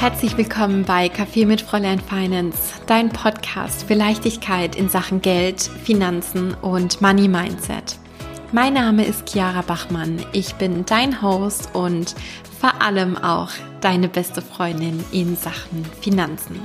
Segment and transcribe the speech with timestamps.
[0.00, 6.54] Herzlich willkommen bei Café mit Fräulein Finance, dein Podcast für Leichtigkeit in Sachen Geld, Finanzen
[6.54, 7.98] und Money Mindset.
[8.50, 10.24] Mein Name ist Chiara Bachmann.
[10.32, 12.14] Ich bin dein Host und
[12.58, 13.50] vor allem auch
[13.82, 16.58] deine beste Freundin in Sachen Finanzen.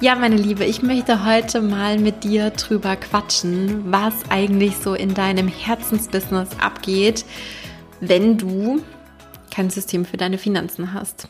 [0.00, 5.14] Ja, meine Liebe, ich möchte heute mal mit dir drüber quatschen, was eigentlich so in
[5.14, 7.24] deinem Herzensbusiness abgeht,
[7.98, 8.84] wenn du
[9.52, 11.28] kein System für deine Finanzen hast.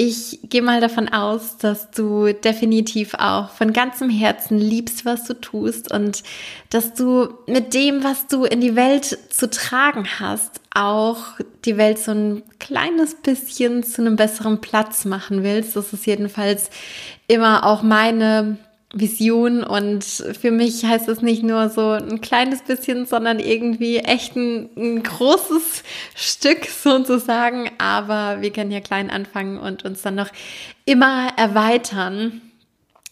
[0.00, 5.34] Ich gehe mal davon aus, dass du definitiv auch von ganzem Herzen liebst, was du
[5.34, 6.22] tust und
[6.70, 11.98] dass du mit dem, was du in die Welt zu tragen hast, auch die Welt
[11.98, 15.74] so ein kleines bisschen zu einem besseren Platz machen willst.
[15.74, 16.70] Das ist jedenfalls
[17.26, 18.56] immer auch meine
[18.94, 24.34] Vision und für mich heißt es nicht nur so ein kleines bisschen, sondern irgendwie echt
[24.34, 25.82] ein, ein, großes
[26.14, 27.70] Stück sozusagen.
[27.76, 30.30] Aber wir können ja klein anfangen und uns dann noch
[30.86, 32.40] immer erweitern.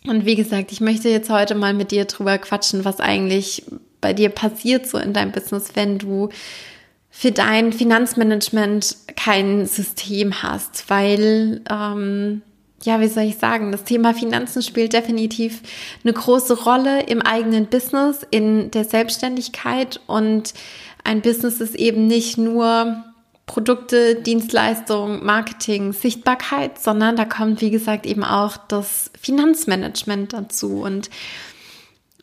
[0.07, 3.65] Und wie gesagt, ich möchte jetzt heute mal mit dir drüber quatschen, was eigentlich
[4.01, 6.31] bei dir passiert so in deinem Business, wenn du
[7.11, 12.43] für dein Finanzmanagement kein System hast, weil ähm,
[12.83, 15.63] ja, wie soll ich sagen, das Thema Finanzen spielt definitiv
[16.05, 20.01] eine große Rolle im eigenen Business, in der Selbstständigkeit.
[20.07, 20.55] Und
[21.03, 23.05] ein Business ist eben nicht nur
[23.47, 30.83] Produkte, Dienstleistungen, Marketing, Sichtbarkeit, sondern da kommt, wie gesagt, eben auch das Finanzmanagement dazu.
[30.83, 31.11] Und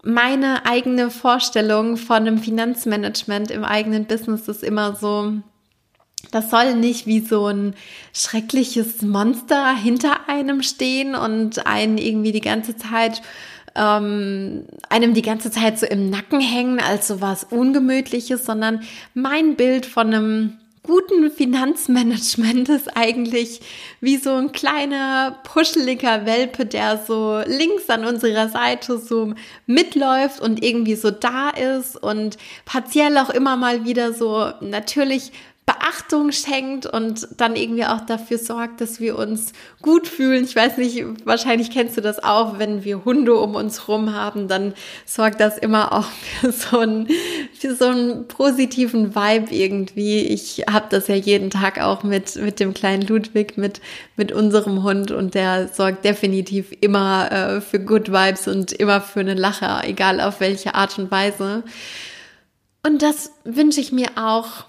[0.04, 5.34] meine eigene Vorstellung von einem Finanzmanagement im eigenen Business ist immer so,
[6.34, 7.76] das soll nicht wie so ein
[8.14, 13.22] schreckliches Monster hinter einem stehen und einen irgendwie die ganze Zeit
[13.76, 19.56] ähm, einem die ganze Zeit so im Nacken hängen als so was Ungemütliches, sondern mein
[19.56, 23.61] Bild von einem guten Finanzmanagement ist eigentlich
[24.02, 29.33] wie so ein kleiner, puscheliger Welpe, der so links an unserer Seite so
[29.65, 35.32] mitläuft und irgendwie so da ist und partiell auch immer mal wieder so natürlich
[35.66, 40.44] Beachtung schenkt und dann irgendwie auch dafür sorgt, dass wir uns gut fühlen.
[40.44, 44.50] Ich weiß nicht, wahrscheinlich kennst du das auch, wenn wir Hunde um uns rum haben,
[44.50, 44.74] dann
[45.06, 46.08] sorgt das immer auch
[46.42, 47.08] für so einen,
[47.58, 50.20] für so einen positiven Vibe irgendwie.
[50.22, 53.80] Ich habe das ja jeden Tag auch mit, mit dem kleinen Ludwig, mit,
[54.18, 59.22] mit unserem Hund und der sorgt definitiv immer äh, für Good Vibes und immer für
[59.22, 61.64] eine Lache, egal auf welche Art und Weise.
[62.86, 64.66] Und das wünsche ich mir auch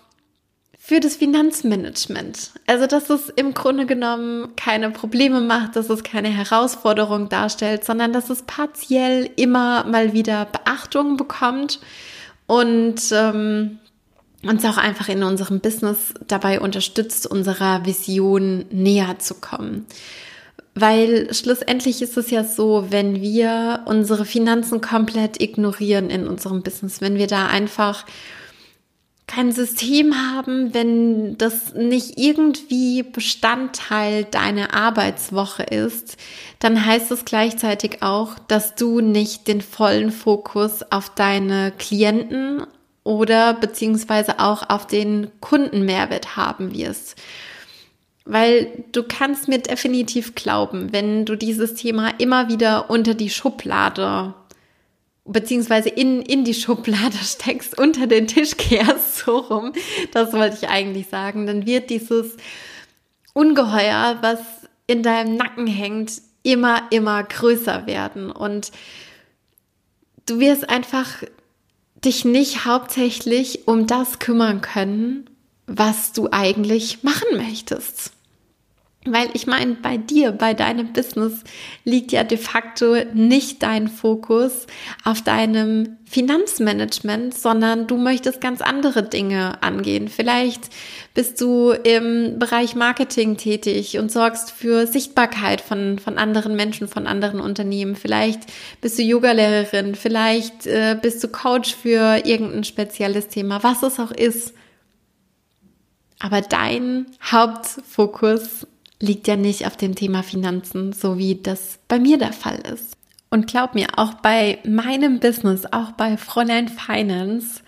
[0.86, 2.50] für das Finanzmanagement.
[2.66, 8.12] Also, dass es im Grunde genommen keine Probleme macht, dass es keine Herausforderung darstellt, sondern
[8.12, 11.80] dass es partiell immer mal wieder Beachtung bekommt
[12.46, 13.78] und ähm,
[14.42, 19.86] uns auch einfach in unserem Business dabei unterstützt, unserer Vision näher zu kommen.
[20.74, 27.00] Weil schlussendlich ist es ja so, wenn wir unsere Finanzen komplett ignorieren in unserem Business,
[27.00, 28.04] wenn wir da einfach
[29.34, 36.16] kein System haben, wenn das nicht irgendwie Bestandteil deiner Arbeitswoche ist,
[36.60, 42.64] dann heißt es gleichzeitig auch, dass du nicht den vollen Fokus auf deine Klienten
[43.02, 47.16] oder beziehungsweise auch auf den Kundenmehrwert haben wirst.
[48.24, 54.34] Weil du kannst mir definitiv glauben, wenn du dieses Thema immer wieder unter die Schublade
[55.24, 59.72] beziehungsweise in, in die Schublade steckst, unter den Tisch kehrst, so rum,
[60.12, 62.36] das wollte ich eigentlich sagen, dann wird dieses
[63.32, 64.40] Ungeheuer, was
[64.86, 68.30] in deinem Nacken hängt, immer, immer größer werden.
[68.30, 68.70] Und
[70.26, 71.22] du wirst einfach
[72.04, 75.30] dich nicht hauptsächlich um das kümmern können,
[75.66, 78.13] was du eigentlich machen möchtest.
[79.06, 81.44] Weil ich meine, bei dir, bei deinem Business
[81.84, 84.66] liegt ja de facto nicht dein Fokus
[85.04, 90.08] auf deinem Finanzmanagement, sondern du möchtest ganz andere Dinge angehen.
[90.08, 90.70] Vielleicht
[91.12, 97.06] bist du im Bereich Marketing tätig und sorgst für Sichtbarkeit von, von anderen Menschen, von
[97.06, 97.96] anderen Unternehmen.
[97.96, 98.40] Vielleicht
[98.80, 104.12] bist du Yogalehrerin, vielleicht äh, bist du Coach für irgendein spezielles Thema, was es auch
[104.12, 104.54] ist.
[106.20, 108.66] Aber dein Hauptfokus
[109.04, 112.96] liegt ja nicht auf dem Thema Finanzen, so wie das bei mir der Fall ist.
[113.30, 117.62] Und glaub mir, auch bei meinem Business, auch bei Fräulein Finance,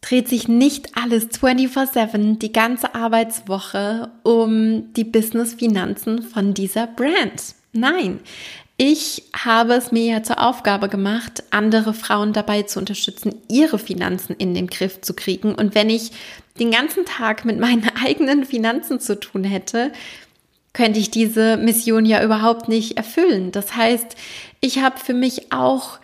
[0.00, 7.54] dreht sich nicht alles 24/7 die ganze Arbeitswoche um die Business-Finanzen von dieser Brand.
[7.72, 8.20] Nein,
[8.78, 14.36] ich habe es mir ja zur Aufgabe gemacht, andere Frauen dabei zu unterstützen, ihre Finanzen
[14.36, 15.54] in den Griff zu kriegen.
[15.54, 16.12] Und wenn ich
[16.60, 19.92] den ganzen Tag mit meinen eigenen Finanzen zu tun hätte,
[20.76, 23.50] könnte ich diese Mission ja überhaupt nicht erfüllen.
[23.50, 24.14] Das heißt,
[24.60, 25.98] ich habe für mich auch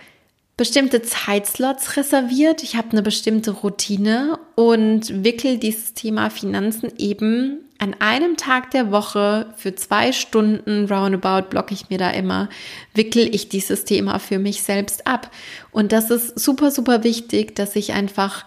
[0.57, 2.63] bestimmte Zeitslots reserviert.
[2.63, 8.91] Ich habe eine bestimmte Routine und wickel dieses Thema Finanzen eben an einem Tag der
[8.91, 12.49] Woche für zwei Stunden roundabout blocke ich mir da immer,
[12.95, 15.31] wickel ich dieses Thema für mich selbst ab.
[15.71, 18.47] Und das ist super, super wichtig, dass ich einfach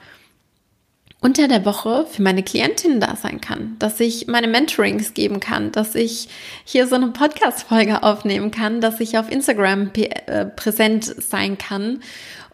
[1.26, 5.72] unter der Woche für meine Klientin da sein kann, dass ich meine Mentorings geben kann,
[5.72, 6.30] dass ich
[6.66, 12.04] hier so eine Podcast-Folge aufnehmen kann, dass ich auf Instagram äh, präsent sein kann.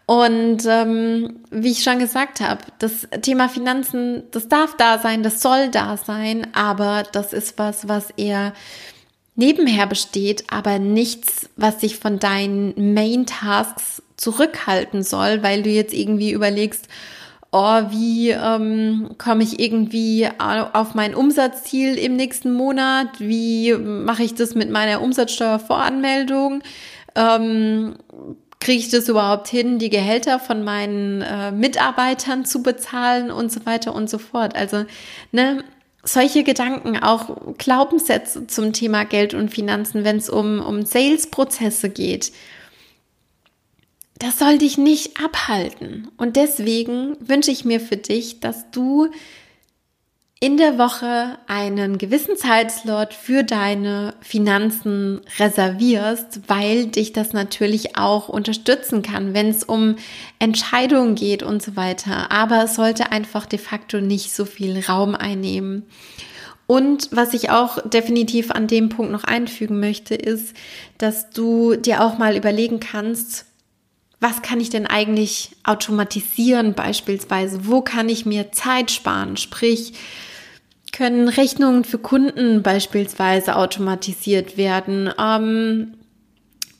[0.06, 5.42] Und ähm, wie ich schon gesagt habe, das Thema Finanzen, das darf da sein, das
[5.42, 8.54] soll da sein, aber das ist was, was eher
[9.34, 15.92] nebenher besteht, aber nichts, was sich von deinen Main Tasks zurückhalten soll, weil du jetzt
[15.92, 16.88] irgendwie überlegst,
[17.52, 23.20] oh, wie ähm, komme ich irgendwie auf mein Umsatzziel im nächsten Monat?
[23.20, 26.62] Wie mache ich das mit meiner Umsatzsteuervoranmeldung?
[27.14, 27.96] Ähm,
[28.58, 33.66] Kriege ich das überhaupt hin, die Gehälter von meinen äh, Mitarbeitern zu bezahlen und so
[33.66, 34.54] weiter und so fort?
[34.54, 34.84] Also,
[35.32, 35.64] ne,
[36.04, 42.32] solche Gedanken, auch Glaubenssätze zum Thema Geld und Finanzen, wenn es um, um Sales-Prozesse geht,
[44.22, 46.08] das soll dich nicht abhalten.
[46.16, 49.08] Und deswegen wünsche ich mir für dich, dass du
[50.38, 58.28] in der Woche einen gewissen Zeitslot für deine Finanzen reservierst, weil dich das natürlich auch
[58.28, 59.96] unterstützen kann, wenn es um
[60.38, 62.30] Entscheidungen geht und so weiter.
[62.30, 65.84] Aber es sollte einfach de facto nicht so viel Raum einnehmen.
[66.68, 70.54] Und was ich auch definitiv an dem Punkt noch einfügen möchte, ist,
[70.98, 73.46] dass du dir auch mal überlegen kannst,
[74.22, 77.66] was kann ich denn eigentlich automatisieren beispielsweise?
[77.66, 79.36] Wo kann ich mir Zeit sparen?
[79.36, 79.94] Sprich,
[80.92, 85.12] können Rechnungen für Kunden beispielsweise automatisiert werden?
[85.18, 85.94] Ähm,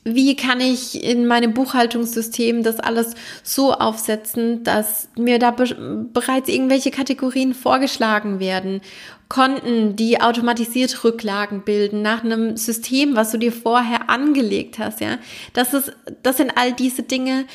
[0.03, 6.49] wie kann ich in meinem Buchhaltungssystem das alles so aufsetzen, dass mir da be bereits
[6.49, 8.81] irgendwelche Kategorien vorgeschlagen werden?
[9.29, 15.17] Konten, die automatisiert Rücklagen bilden nach einem System, was du dir vorher angelegt hast, ja?
[15.53, 17.45] Das ist, das sind all diese Dinge,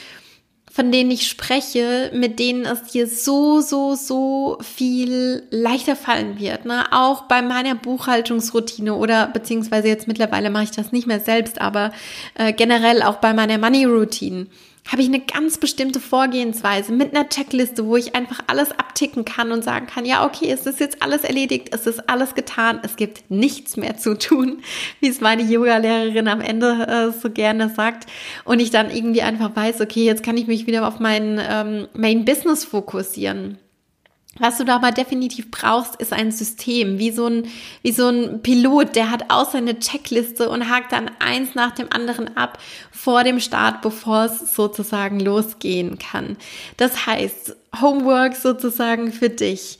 [0.78, 6.66] von denen ich spreche, mit denen es dir so, so, so viel leichter fallen wird.
[6.66, 6.84] Ne?
[6.92, 11.90] Auch bei meiner Buchhaltungsroutine oder beziehungsweise jetzt mittlerweile mache ich das nicht mehr selbst, aber
[12.34, 14.46] äh, generell auch bei meiner Money-Routine
[14.90, 19.52] habe ich eine ganz bestimmte Vorgehensweise mit einer Checkliste, wo ich einfach alles abticken kann
[19.52, 22.96] und sagen kann, ja, okay, es ist jetzt alles erledigt, es ist alles getan, es
[22.96, 24.62] gibt nichts mehr zu tun,
[25.00, 28.06] wie es meine Yoga-Lehrerin am Ende äh, so gerne sagt.
[28.44, 31.88] Und ich dann irgendwie einfach weiß, okay, jetzt kann ich mich wieder auf mein ähm,
[31.92, 33.58] Main Business fokussieren.
[34.38, 37.48] Was du da aber definitiv brauchst, ist ein System, wie so ein,
[37.82, 41.92] wie so ein Pilot, der hat auch seine Checkliste und hakt dann eins nach dem
[41.92, 42.58] anderen ab
[42.90, 46.36] vor dem Start, bevor es sozusagen losgehen kann.
[46.76, 49.78] Das heißt, Homework sozusagen für dich.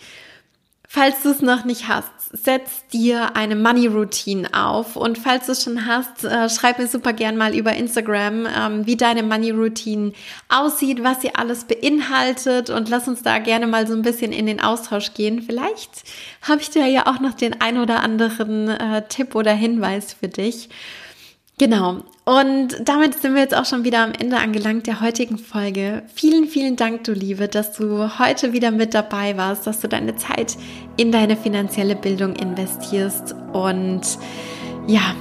[0.91, 5.53] Falls du es noch nicht hast, setz dir eine Money Routine auf und falls du
[5.53, 9.51] es schon hast, äh, schreib mir super gern mal über Instagram, ähm, wie deine Money
[9.51, 10.13] Routine
[10.49, 14.47] aussieht, was sie alles beinhaltet und lass uns da gerne mal so ein bisschen in
[14.47, 15.43] den Austausch gehen.
[15.43, 15.91] Vielleicht
[16.41, 20.29] habe ich dir ja auch noch den ein oder anderen äh, Tipp oder Hinweis für
[20.29, 20.71] dich.
[21.59, 21.99] Genau.
[22.25, 26.03] Und damit sind wir jetzt auch schon wieder am Ende angelangt der heutigen Folge.
[26.15, 30.15] Vielen, vielen Dank, du Liebe, dass du heute wieder mit dabei warst, dass du deine
[30.17, 30.57] Zeit
[30.97, 34.03] in deine finanzielle Bildung investierst und
[34.87, 35.15] ja,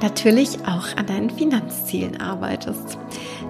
[0.00, 2.98] natürlich auch an deinen Finanzzielen arbeitest.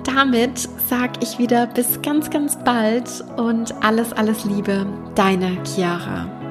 [0.05, 6.44] Damit sag ich wieder bis ganz, ganz bald und alles, alles Liebe, deine Chiara.